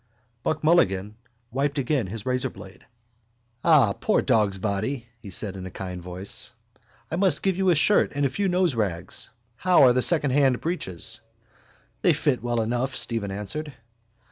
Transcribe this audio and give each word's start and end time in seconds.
Buck 0.41 0.63
Mulligan 0.63 1.15
wiped 1.51 1.77
again 1.77 2.07
his 2.07 2.23
razorblade. 2.23 2.81
—Ah, 3.63 3.93
poor 3.93 4.23
dogsbody! 4.23 5.05
he 5.21 5.29
said 5.29 5.55
in 5.55 5.67
a 5.67 5.69
kind 5.69 6.01
voice. 6.01 6.53
I 7.11 7.17
must 7.17 7.43
give 7.43 7.55
you 7.55 7.69
a 7.69 7.75
shirt 7.75 8.13
and 8.15 8.25
a 8.25 8.29
few 8.31 8.49
noserags. 8.49 9.29
How 9.57 9.83
are 9.83 9.93
the 9.93 10.01
secondhand 10.01 10.59
breeks? 10.59 11.21
—They 12.01 12.13
fit 12.13 12.41
well 12.41 12.61
enough, 12.61 12.95
Stephen 12.95 13.29
answered. 13.29 13.75